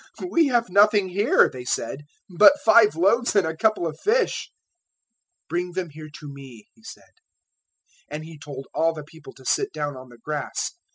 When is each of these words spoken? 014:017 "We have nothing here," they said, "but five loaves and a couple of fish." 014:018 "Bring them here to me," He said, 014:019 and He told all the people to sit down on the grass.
014:017 0.19 0.31
"We 0.31 0.47
have 0.47 0.69
nothing 0.71 1.09
here," 1.09 1.47
they 1.47 1.63
said, 1.63 2.05
"but 2.27 2.59
five 2.65 2.95
loaves 2.95 3.35
and 3.35 3.45
a 3.45 3.55
couple 3.55 3.85
of 3.85 3.99
fish." 3.99 4.49
014:018 5.43 5.47
"Bring 5.49 5.71
them 5.73 5.89
here 5.91 6.09
to 6.11 6.27
me," 6.27 6.65
He 6.73 6.83
said, 6.83 7.03
014:019 8.09 8.09
and 8.15 8.25
He 8.25 8.39
told 8.39 8.67
all 8.73 8.93
the 8.93 9.03
people 9.03 9.33
to 9.33 9.45
sit 9.45 9.71
down 9.71 9.95
on 9.95 10.09
the 10.09 10.17
grass. 10.17 10.71